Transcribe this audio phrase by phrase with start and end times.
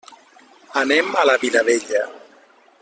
[0.81, 2.03] Anem a la Vilavella.